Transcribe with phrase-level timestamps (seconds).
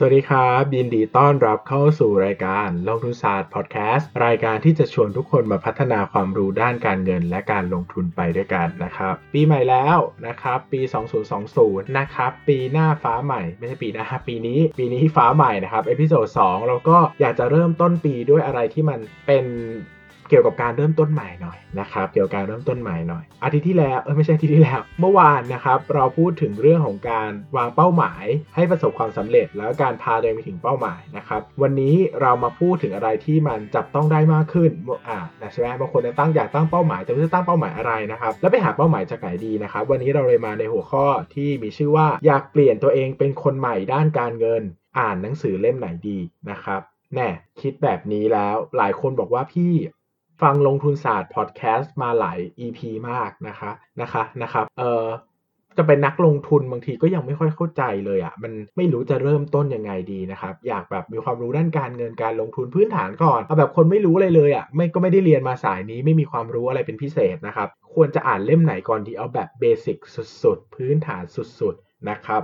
[0.00, 10.80] สวัสดีครับยินดีต้อนรับเข้าสู่รายการลงทุนศาสตร์พอดแคสต์รายการที่จะชวนทุกคนมาพัฒนาความรู้ด้านการเงินและการลงทุนไปด้วยกันนะครับ ปีใหม่แล้วนะครับปี
[11.38, 19.44] 2020 นะครับปีหน้าฟ้าใหม่ ไม่ใช่ปีหน้าปีนี้ปีนี้ฟ้าใหม่นะครับ episode 2เราก็อยากจะเริ่มต้นปีด้วยอะไรที่มันเป็น
[20.28, 34.70] เกี่ยวกับการเริ่มต้นใหม่หน่อยนะครับ เกี่ยวกับการเริ่มต้นใหม่หน่อย อาทิตย์ที่แล้วเออไม่ใช่อาทิตย์ที่แล้ว เมื่อวานนะครับเราพูดถึงเรื่องของการวางเป้าหมาย ให้ประสบความสำเร็จ แล้วการพาตัวเองไปถึงเป้าหมายนะครับ วันนี้เรามาพูดถึงอะไรที่มันจับต้องได้มากขึ้น
[35.08, 35.18] อ่า
[35.52, 44.62] ใช่ไหมบางคนตั้งอยากตั้งเป้าหมายแต่ไม่รู้จะตั้งเป้าหมายอะไรนะครับ แล้วไปหาเป้าหมายจากไหนดีนะครับ วันนี้เราเลยมาในหัวข้อที่มีชื่อว่าอยากเปลี่ยนตัวเองเป็นคนใหม่ด้านการเงิน
[44.98, 46.18] อ่านหนังสือเล่มไหนดี
[46.50, 46.80] นะครับ
[47.14, 47.28] แน่
[47.60, 49.72] คิดแบบนี้แล้วหลายคนบอกว่าพี่
[50.42, 52.78] ฟังลงทุนศาสตร์พอดแคสต์มาหลาย EP
[53.10, 55.06] มากนะคะนะคะนะครับเออ
[55.78, 69.98] จะเป็นนักลงทุนบางทีก็ยังไม่ค่อยเข้าใจเลยอะ่ะมันไม่รู้จะเริ่มต้นยังไงดีนะครับ อยากแบบมีความรู้ด้านการเงินการลงทุนพื้นฐานก่อนเอาแบบคนไม่รู้อะไรเลยอะ่ะไม่ก็ไม่ได้เรียนมาสายนี้ไม่มีความรู้อะไรเป็นพิเศษนะครับ ควรจะอ่านเล่มไหนก่อนดีเอาแบบเบสิก
[70.42, 71.24] สุดๆ พื้นฐาน
[71.60, 72.42] สุดๆนะครับ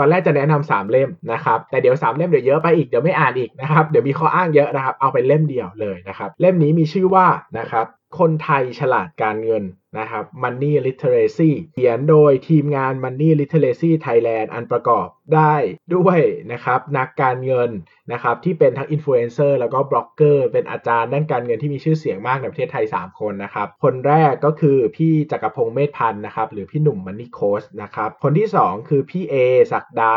[0.00, 7.26] ตอนแรกจะแนะนำสามเล่มนะครับ แต่เดี๋ยวสามเล่มเดี๋ยวเยอะไปอีกเดี๋ยวไม่อ่านอีกนะครับ เดี๋ยวมีข้ออ้างเยอะนะครับ เอาไปเล่มเดียวเลยนะครับ เล่มนี้มีชื่อว่า
[7.58, 7.86] นะครับ
[8.18, 9.64] คนไทยฉลาดการเงิน
[9.98, 15.54] นะครับ Money Literacy เขียนโดยทีมงาน Money Literacy Thailand อันประกอบได้
[15.94, 16.18] ด้วย
[16.52, 17.70] นะครับนักการเงิน
[18.12, 29.34] นะครับที่เป็นทั้งอินฟลูเอนเซอร์แล้วก็บล็อกเกอร์เป็นอาจารย์ด้านการเงินที่มีชื่อเสียงมากในประเทศไทย 3 คนนะครับ คนแรกก็คือพี่จักรพงษ์เมษพันธุ์นะครับหรือพี่หนุ่ม Money Coach นะครับคนที่ 2 คือพี่เอ
[29.72, 30.16] ศักดา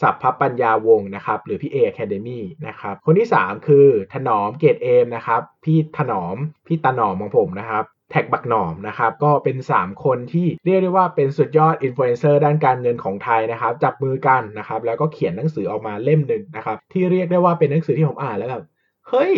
[0.00, 6.36] สรรพปัญญาวงศ์นะครับหรือพี่ A-Academy นะครับคนที่ 3 คือถนอมเกตุเอมนะครับพี่ถนอม
[6.66, 18.64] พี่ตาหนอมของผมนะครับ TaxBugnoms นะครับก็เป็น 3 คนที่เรียกได้ว่าเป็นสุดยอดอินฟลูเอนเซอร์ด้านการเงินของไทยนะครับจับมือกันนะครับแล้วก็เขียนหนังสือออกมาเล่มหนึ่งนะครับที่เรียกได้ว่าเป็นหนังสือที่ผมอ่านแล้วแบบ
[19.08, 19.34] เฮ้ย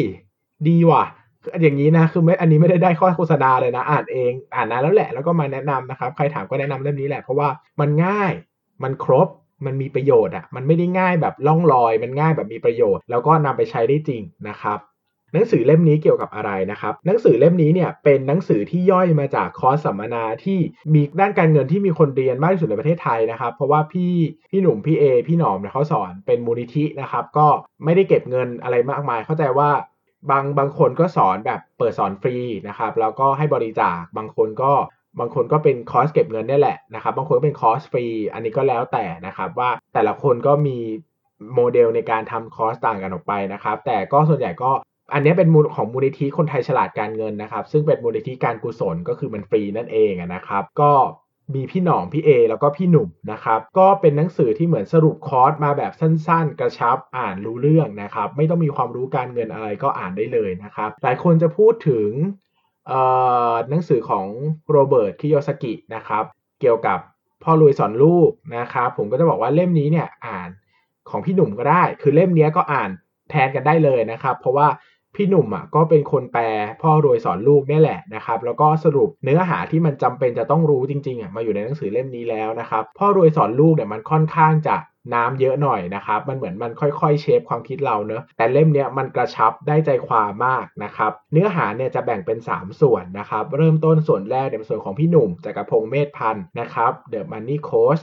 [0.68, 1.04] ดีว่ะ
[1.62, 7.48] อย่างนี้นะคือไม่อันนี้ไม่ได้ได้ข้อโฆษณาเลยนะอ่านเองอ่านนานแล้วแหละแล้วก็มาแนะนำนะครับใครถามก็แนะนำเล่มนี้แหละเพราะว่า
[7.80, 8.32] มันง่าย
[8.82, 9.28] มันครบ
[9.66, 14.78] มันมีประโยชน์อะมันไม่ได้ง่ายแบบล่องลอย มันง่ายแบบมีประโยชน์ แล้วก็นำไปใช้ได้จริงนะครับ
[15.34, 20.58] หนังสือเล่มนี้เกี่ยวกับอะไรนะครับ หนังสือเล่มนี้เนี่ยเป็นหนังสือที่ย่อยมาจากคอร์สสัมมนาที่
[20.94, 24.12] มีด้านการเงินที่มีคนเรียนมากที่สุดในประเทศไทยนะครับ เพราะว่าพี่
[24.50, 27.46] พี่หนุ่มพี่เอพี่หนอมเนี่ยเขาสอนเป็นมูลนิธินะครับ ก็
[27.84, 29.70] ไม่ได้เก็บเงินอะไรมากมาย เข้าใจว่า
[30.30, 32.36] บางบางคนก็สอนแบบเปิดสอนฟรี
[32.68, 34.72] นะครับแล้วก็ให้บริจาคบางคนก็
[35.18, 40.78] บางคนก็เป็นคอร์สเก็บเงินนี่แหละนะครับบางคนเป็นคอร์สฟรีอันนี้ก็แล้วแต่นะครับว่าแต่ละคนก็มี
[41.54, 44.70] โมเดลในการทำคอร์สต่างกันออกไปนะครับ แต่ก็ส่วนใหญ่ก็
[45.14, 50.92] อันนี้เป็นมูลของมูลนิธิคนไทยฉลาดการเงินนะครับ ซึ่งเป็นมูลนิธิการกุศลก็คือมันฟรีนั่นเองนะครับ ก็
[51.54, 62.08] มีพี่หนอมพี่เอแล้วก็พี่หนุ่มนะครับ ก็เป็นหนังสือที่เหมือนสรุปคอร์สมาแบบสั้นๆ กระชับอ่านรู้เรื่องนะครับ ไม่ต้องมีความรู้การเงินอะไรก็อ่านได้เลยนะครับ หลายคนจะพูดถึง
[63.68, 64.26] หนังสือของ
[64.70, 66.24] โรเบิร์ตคิโยสกินะครับ
[66.60, 66.98] เกี่ยวกับ
[67.42, 70.50] พ่อรวยสอนลูกนะครับผมก็จะบอกว่าเล่มนี้เนี่ยอ่าน
[71.10, 72.90] ของพี่หนุ่มก็ได้ คือเล่มนี้ก็อ่าน
[73.30, 74.68] แทนกันได้เลยนะครับ เพราะว่า
[75.14, 76.42] พี่หนุ่มอะก็เป็นคนแปล
[76.82, 84.76] พ่อรวยสอนลูกนี่แหละนะครับ แล้วก็สรุปเนื้อหาที่มันจำเป็นจะต้องรู้จริงๆอะมาอยู่ในหนังสือเล่มนี้แล้วนะครับ พ่อรวยสอนลูกเนี่ยมันค่อนข้างจะ
[85.14, 98.02] น้ำเยอะหน่อยนะครับ มันเหมือนมันค่อยๆ shape ความคิดเราเนอะแต่เล่มเนี้ยมันกระชับได้ใจความมากนะครับ เนื้อหาเนี่ยจะแบ่งเป็น 3 ส่วนนะครับ เริ่มต้นส่วนแรกในส่วนของพี่หนุ่มจักรพงษ์เมษพันธุ์นะครับ The Money Coach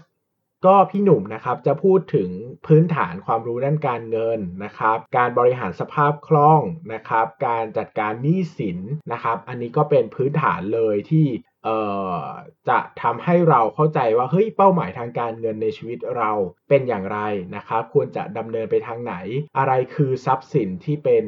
[0.67, 2.29] ก็พี่หนุ่มนะครับจะพูดถึง
[2.67, 6.61] พื้นฐานความรู้ด้านการเงินนะครับ การบริหารสภาพคล่อง
[6.93, 8.79] นะครับ การจัดการหนี้สิน
[9.11, 11.27] นะครับ อันนี้ก็เป็นพื้นฐานเลยที่
[12.69, 16.31] จะทำให้เราเข้าใจว่าเฮ้ยเป้าหมายทางการเงินในชีวิตเรา
[16.69, 17.19] เป็นอย่างไร
[17.55, 19.15] นะครับ ควรจะดำเนินไปทางไหน
[19.57, 21.25] อะไรคือทรัพย์สินที่เป็น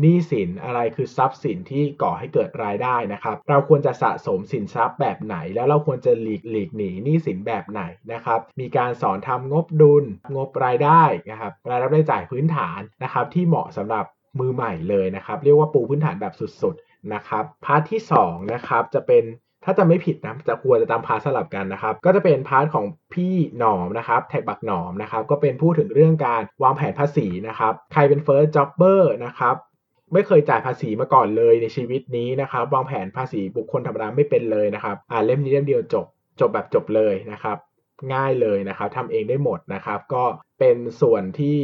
[0.00, 10.04] หนี้สินอะไรคือทรัพย์สินที่ก่อให้เกิดรายได้นะครับ เราควรจะสะสมสินทรัพย์แบบไหน แล้วเราควรจะหลีกหลีกหนีหนี้สินแบบไหนนะครับ มีการสอนทำงบดุล
[10.36, 14.04] งบรายได้นะครับรายรับรายจ่ายพื้นฐานนะครับ ที่เหมาะสำหรับ
[14.40, 19.24] มือใหม่เลยนะครับ เรียกว่าปูพื้นฐานแบบสุดๆนะครับ part ที่2นะครับจะเป็น
[19.64, 29.56] ถ้าจะไม่ผิดนะจะควรจะตาม part สลับกันนะครับ ก็จะเป็น part ของพี่หนอมนะครับ TaxBugnoms นะครับ ก็เป็นพูดถึงเรื่องการวางแผนภาษีนะครับ ใครเป็น first jobber นะครับ
[30.12, 36.06] ไม่เคยจ่ายภาษีมาก่อนเลยในชีวิตนี้นะครับ วางแผนภาษีบุคคลธรรมดาไม่เป็นเลยนะครับ อ่านเล่มนี้เล่มเดียวจบ
[36.40, 37.58] จบแบบจบเลยนะครับ
[38.14, 40.24] ง่ายเลยนะครับทำเองได้หมดนะครับ ก็
[40.58, 41.58] เป็นส่วนที่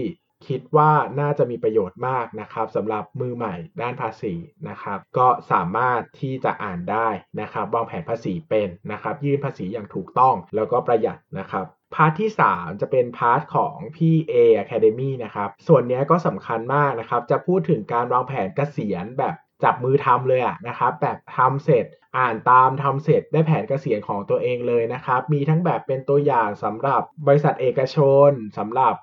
[0.49, 4.35] คิดว่าน่าจะมีประโยชน์มากนะครับสำหรับมือใหม่ด้านภาษี
[4.69, 7.09] นะครับ ก็สามารถที่จะอ่านได้
[7.41, 19.35] นะครับวางแผนภาษีเป็นนะครับ ยื่นภาษีอย่างถูกต้องแล้วก็ประหยัดนะครับ part ที่ 3 จะเป็นพาร์ทของพี่ A Academy นะครับ ส่วนนี้ก็สำคัญมากนะครับ จะพูดถึงการวางแผนเกษียณแบบ
[19.65, 27.97] จับมือทำเลยอะนะครับ แบบทำเสร็จอ่านตามทำเสร็จได้แผนเกษียณของตัวเองเลยนะครับ มีทั้งแบบเป็นตัวอย่างสำหรับบริษัทเอกช
[28.29, 28.95] นสำหรับ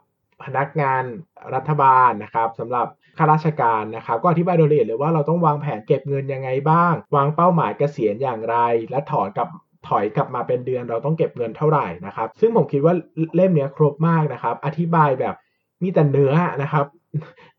[0.43, 1.03] พนักงาน
[1.55, 2.87] รัฐบาลนะครับสำหรับ
[3.17, 8.57] ข้าราชการนะครับ ก็อธิบายโดยละเอียดเลยว่าเราต้องวางแผนเก็บเงินยังไงบ้าง วางเป้าหมายเกษียณอย่างไร
[8.89, 9.47] และถอนกับ
[9.87, 12.93] ถอยกลับมาเป็นเดือนเราต้องเก็บเงินเท่าไหร่นะครับ ซึ่งผมคิดว่า
[13.35, 15.35] เล่มนี้ครบมากนะครับ อธิบายแบบ
[15.81, 16.33] มีแต่เนื้อ
[16.63, 16.85] นะครับ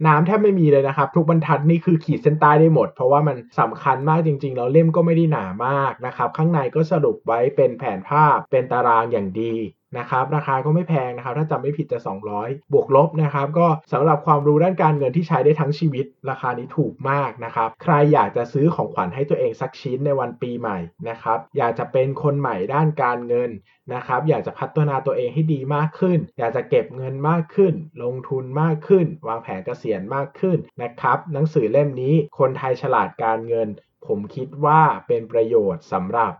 [0.07, 9.55] น้ำแทบไม่มีเลยนะครับ ทุกบรรทัดนี่คือขีดเส้นใต้ได้หมด เพราะว่ามันสำคัญมากจริงๆแล้วเล่มก็ไม่ได้หนามากนะครับ ข้างในก็สรุปไว้เป็นแผนภาพเป็นตารางอย่างดี
[9.99, 11.99] นะครับราคาก็ไม่แพงนะครับถ้าจำไม่ผิดจะ
[12.37, 23.51] 200 บวกลบนะครับก็สำหรับความรู้ด้านการเงินที่ใช้ได้ทั้งชีวิต ราคานี้ถูกมากนะครับใครอยากจะซื้อของขวัญให้ตัวเองสักชิ้นในวันปีใหม่นะครับอยากจะเป็นคนใหม่ด้านการเงิน
[23.95, 33.69] นะครับอยากจะพัฒนาตัวเองให้ดีมากขึ้น อยากจะเก็บเงินมากขึ้น ลงทุนมากขึ้น วางแผนเกษียณมากขึ้นนะครับหนังสือเล่มนี้คนไทยฉลาดการเงิน
[34.07, 36.33] ผมคิดว่าเป็นประโยชน์สำหรับ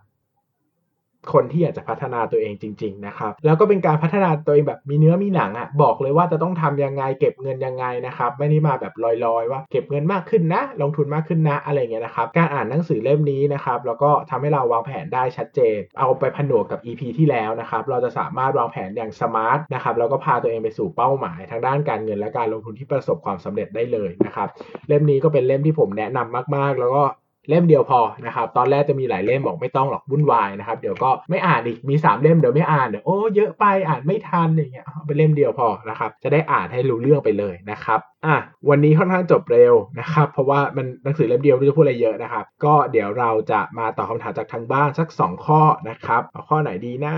[1.33, 24.49] คนที่อยากจะพัฒนาตัวเองจริง ๆ นะครับ แล้วก็เป็นการพัฒนาตัวเองแบบมีเนื้อมีหนังอะ่ะบอกเลยว่าจะต้องทำยังไงเก็บเงินยังไงนะครับ ไม่ได้มาแบบลอยๆ ว่าเก็บเงินมากขึ้นนะ ลงทุนมากขึ้นนะอะไรเงี้ยนะครับ การอ่านหนังสือเล่มนี้นะครับ แล้วก็ทำให้เราวางแผนได้ชัดเจน เอาไปผนวกกับ EP ที่แล้วนะครับ เราจะสามารถวางแผนอย่างสมาร์ทนะครับแล้วก็พาตัวเองไปสู่เป้าหมาย ทางด้านการเงินและการลงทุนที่ประสบความสำเร็จได้เลยนะครับ
[24.89, 27.05] เล่มนี้ก็เป็นเล่มที่ผมแนะนำมากๆ แล้วก็
[27.49, 38.37] เล่มเดียวพอนะครับตอนแรกจะมีหลายเล่มบอกไม่ต้องหรอกวุ่นวายนะครับเดี๋ยวก็ไม่อ่านอีกมี 3 เล่มเดี๋ยวไม่อ่านเดี๋ยวโอ้เยอะไปอ่านไม่ทันอย่างเงี้ยเป็นเล่มเดียวพอนะครับจะได้อ่านให้รู้เรื่องไปเลยนะครับอะ
[38.69, 47.15] วันนี้ค่อนข้างจบเร็วนะครับเพราะว่ามันหนังสือเล่มเดียวไม่จะพูดอะไรเยอะนะครับก็เดี๋ยวเราจะมาตอบคาถามจากทางบ้านสัก 2 ข้อนะครับเอาข้อไหนดีนะ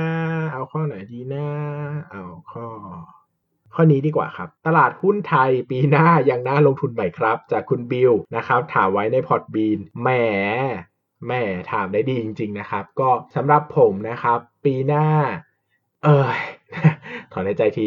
[0.53, 1.47] เอาข้อไหนดีนะ
[2.11, 2.67] เอาข้อ
[3.77, 10.09] ข้อนี้ดีกว่าครับ ตลาดหุ้นไทยปีหน้ายังน่าลงทุนไหมครับ จากคุณบิลนะครับ ถามไว้ในพอร์ตบีนแหม
[11.27, 11.33] แหม
[11.73, 15.07] ถามได้ดีจริง ๆ นะครับ ก็สำหรับผมนะครับ ปีหน้า
[16.05, 16.31] เออ
[17.33, 17.87] ถอนในใจที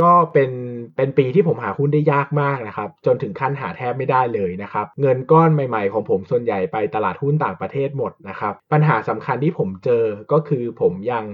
[0.00, 0.50] ก็เป็น
[0.96, 11.24] เป็นปีที่ผมหาหุ้นได้ยากมากนะครับ จนถึงขั้นหาแทบไม่ได้เลยนะครับ เงินก้อนใหม่ๆ ของผมส่วนใหญ่ไปตลาดหุ้นต่างประเทศหมดนะครับ ปัญหาสำคัญที่ผมเจอก็คือผมยัง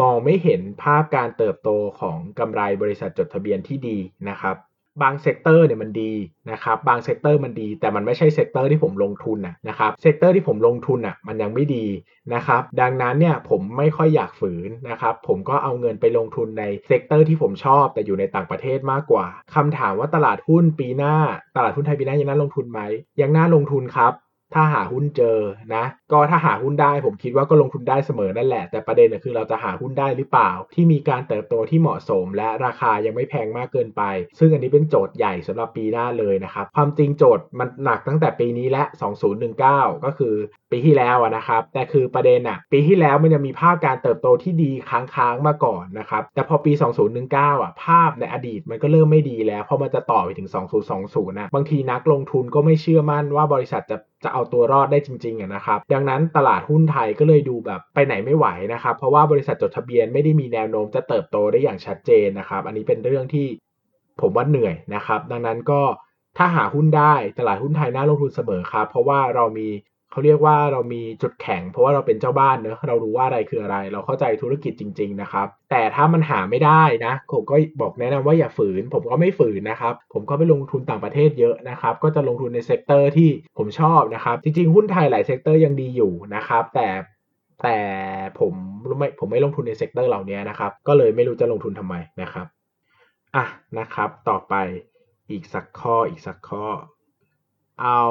[0.00, 1.70] มองไม่เห็นภาพการเติบโต
[2.00, 3.98] ของกำไรบริษัทจดทะเบียนที่ดี
[4.30, 4.56] นะครับ
[5.02, 6.12] บาง sector เนี่ยมันดี
[6.50, 9.38] นะครับ บาง sector มันดี แต่มันไม่ใช่ sector ที่ผมลงทุน
[9.68, 11.86] นะครับ sector ที่ผมลงทุนอะมันยังไม่ดี
[12.34, 21.14] นะครับ ดังนั้นเนี่ยผมไม่ค่อยอยากฝืนนะครับ ผมก็เอาเงินไปลงทุนใน sector ที่ผมชอบ แต่อยู่ในต่างประเทศมากกว่าคำถามว่าตลาดหุ้นปีหน้า
[21.56, 22.80] ตลาดหุ้นไทยปีหน้ายังน่าลงทุนไหม
[23.20, 24.12] ยังน่าลงทุนครับ
[24.54, 25.38] ถ้าหาหุ้นเจอ
[25.74, 34.02] นะ ก็ถ้าหาหุ้นได้ผมคิดว่าก็ลงทุนได้เสมอนั่นแหละ แต่ประเด็นคือเราจะหาหุ้นได้หรือเปล่า ที่มีการเติบโตที่เหมาะสม และราคายังไม่แพงมากเกินไป
[34.38, 38.82] ซึ่งอันนี้เป็นโจทย์ใหญ่สำหรับปีหน้าเลยนะครับ ความจริงโจทย์มันหนักตั้งแต่ปีนี้และ
[39.44, 40.34] 2019 ก็คือ
[40.70, 46.72] ปีที่แล้วนะครับ แต่คือประเด็นอะปีที่แล้วมันยังมีภาพการเติบโตที่ดีค้างๆมาก่อนนะครับ แต่พอปี
[47.18, 50.48] 2019อะภาพในอดีตมันก็เริ่มไม่ดีแล้วพอมันจะต่อไปถึง
[50.88, 63.46] 2020นะบางทีนักลงทุนก็ไม่เชื่อมั่นว่าบริษัทจะจะเอาตัวรอดได้จริงๆนะครับดังนั้นตลาดหุ้นไทยก็เลยดูแบบไปไหนไม่ไหวนะครับ เพราะว่าบริษัทจดทะเบียนไม่ได้มีแนวโน้มจะเติบโตได้อย่างชัดเจนนะครับ อันนี้เป็นเรื่องที่
[64.20, 65.80] ผมว่าเหนื่อยนะครับ ดังนั้นก็
[66.38, 69.68] ถ้าหาหุ้นได้ตลาดหุ้นไทยน่าลงทุนเสมอครับ เพราะว่าเรามี
[70.10, 86.88] เขาเรียกว่าเรามีจุดแข็ง เพราะว่าเราเป็นเจ้าบ้านเนอะเรารู้ว่าอะไรคืออะไร เราเข้าใจธุรกิจจริง ๆ นะครับ แต่ถ้ามันหาไม่ได้นะผมก็บอกแนะนำว่าอย่าฝืน ผมก็ไม่ฝืนนะครับ ผมก็ไปลงทุนต่างประเทศเยอะนะครับ ก็จะลงทุนใน sector ที่ผมชอบนะครับ จริงๆหุ้นไทยหลาย sector ยังดีอยู่นะครับ แต่
[87.62, 87.78] แต่
[88.38, 88.52] ผม
[88.98, 92.46] ไม่ผมไม่ลงทุนใน sector เหล่านี้นะครับ ก็เลยไม่รู้จะลงทุนทำไมนะครับ
[93.36, 93.44] อะ
[93.78, 94.54] นะครับ ต่อไป
[95.30, 96.66] อีกสักข้ออีกสักข้อ
[97.82, 98.02] เอา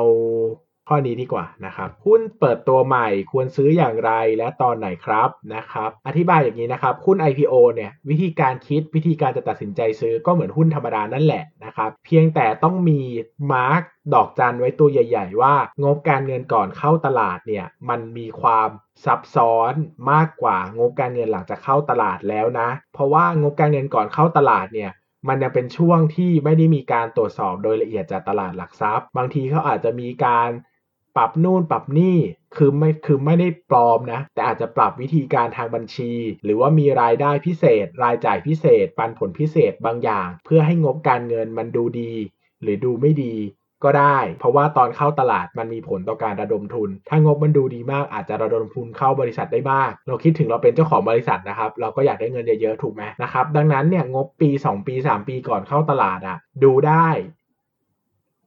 [0.87, 13.01] ข้อนี้ดีกว่านะครับหุ้นเปิดตัวใหม่ควรซื้ออย่างไรและตอนไหนครับนะครับอธิบายอย่างนี้นะครับหุ้น IPO เนี่ยวิธีการคิดวิธีการจะตัดสินใจซื้อก็เหมือนหุ้นธรรมดานั่นแหละนะครับเพียงแต่ต้องมี
[13.53, 13.81] มาร์ก
[14.13, 18.69] ดอกจันไว้ตัวใหญ่ ๆ ว่างบการเงินก่อนเข้าตลาดเนี่ยมันมีความ
[19.05, 19.73] ซับซ้อน
[20.11, 24.91] มากกว่างบการเงินหลังจากเข้าตลาดแล้วนะ เพราะว่างบการเงินก่อนเข้าตลาดเนี่ย
[25.27, 30.49] มันยังเป็นช่วงที่ไม่ได้มีการตรวจสอบโดยละเอียดจากตลาดหลักทรัพย์ บางทีเขาอาจจะมีการ
[31.17, 32.17] ปรับนู่นปรับนี่
[32.55, 36.11] คือไม่คือไม่ได้ปลอมนะ แต่อาจจะปรับวิธีการทางบัญชี
[36.43, 42.13] หรือว่ามีรายได้พิเศษ รายจ่ายพิเศษ ปันผลพิเศษบางอย่าง เพื่อให้งบการเงินมันดูดี
[42.61, 43.35] หรือดูไม่ดี
[43.83, 57.07] ก็ได้ เพราะว่าตอนเข้าตลาดมันมีผลต่อการระดมทุน ถ้างบมันดูดีมากอาจจะระดมทุนเข้าบริษัทได้มาก เราคิดถึงเราเป็นเจ้าของบริษัทนะครับ เราก็อยากได้เงินเยอะๆ ถูกไหมนะครับ ดังนั้นเนี่ยงบปี 2 ปี 3 ปีก่อนเข้าตลาดอะดูได้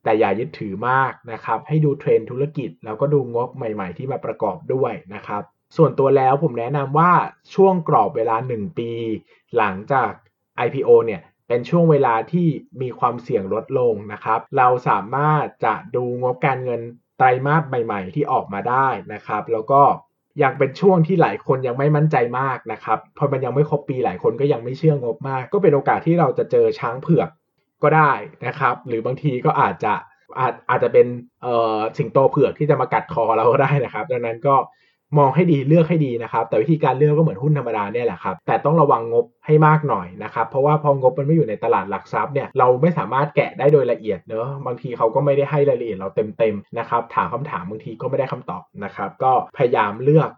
[0.04, 5.42] แต่อย่ายึดถือมากนะครับ ให้ดูเทรนธุรกิจ แล้วก็ดูงบใหม่ ๆ ที่มาประกอบด้วยนะครับ
[5.76, 7.12] ส่วนตัวแล้วผมแนะนำว่า
[7.54, 8.90] ช่วงกรอบเวลา 1 ปี
[9.56, 10.10] หลังจาก
[10.66, 12.48] IPO เนี่ยเป็นช่วงเวลาที่
[12.82, 16.80] มีความเสี่ยงลดลงนะครับ เราสามารถจะดูงบการเงิน
[17.18, 19.82] ไตรมาสใหม่ ๆ ที่ออกมาได้นะครับ แล้วก็
[20.42, 27.28] ยังเป็นช่วงที่หลายคนยังไม่มั่นใจมากนะครับเพราะมันยังไม่ครบปีหลายคนก็ยังไม่เชื่องบมาก ก็เป็นโอกาสที่เราจะเจอช้างเผือก
[27.82, 28.12] ก็ได้
[28.46, 29.94] นะครับ หรือบางทีก็อาจจะ
[30.38, 31.06] อาจอาจจะเป็น
[31.42, 34.56] เอ่อสิงโตเผือกที่จะมากัดคอเราก็ได้นะครับ ดังนั้นก็
[35.18, 50.30] มองให้ดีเลือกให้ดีนะครับ แต่วิธีการเลือกก็เหมือนหุ้นธรรมดาเนี่ยแหละครับ แต่ต้องระวังงบให้มากหน่อยนะครับ เพราะว่าพองบมันไม่อยู่ในตลาดหลักทรัพย์เนี่ยเราไม่สามารถแกะได้โดยละเอียดเนอะบางทีเขาก็ไม่ได้ให้รายละเอียดเราเต็มๆนะครับ ถามคำถามบางทีก็ไม่ได้คำตอบนะครับ ก็พยายามเลือก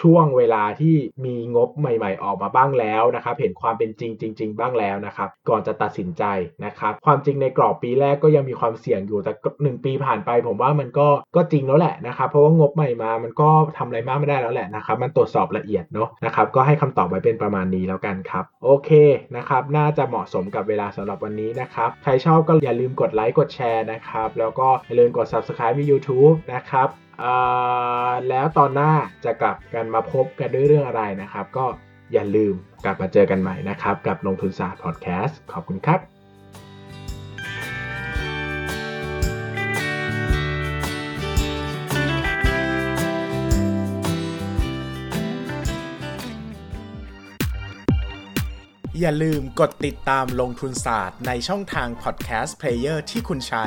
[0.00, 0.94] ช่วงเวลาที่
[1.24, 6.24] มีงบใหม่ ๆ ออกมาบ้างแล้วนะครับ เห็นความเป็นจริงจริง ๆ บ้างแล้วนะครับ ก่อนจะตัดสินใจ
[6.64, 9.32] นะครับ ความจริงในกรอบปีแรกก็ยังมีความเสี่ยงอยู่แต่
[9.62, 18.90] หนึ่งปีผ่านไป ผมว่ามันก็ก็จริงแล้วแหละนะครับ เพราะว่างบใหม่มามันก็ทำอะไรมากไม่ได้แล้วแหละนะครับ มันตรวจสอบละเอียดเนาะนะครับ ก็ให้คำตอบไว้เป็นประมาณนี้แล้วกันครับ โอเค
[19.36, 26.88] นะครับ น่าจะเหมาะสมกับเวลาสำหรับวันนี้นะครับ ใครชอบก็อย่าลืมกดไลค์กดแชร์นะครับ แล้วก็อย่าลืมกด subscribe ใน YouTube นะครับ
[28.28, 28.92] แล้วตอนหน้า
[29.24, 31.66] จะกลับกันมาพบกันด้วยเรื่องอะไรนะครับ ก็
[32.12, 36.00] อย่าลืมกลับมาเจอกันใหม่นะครับ กับลงทุนศาสตร์พอดแคสต์ขอบคุณครับ
[49.00, 53.66] อย่าลืมกดติดตามลงทุนศาสตร์ในช่องทางพอดแคสต์เพลเยอร์ที่คุณใช้